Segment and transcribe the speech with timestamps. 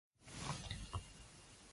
[0.25, 0.55] 今晚
[0.91, 1.03] 打牌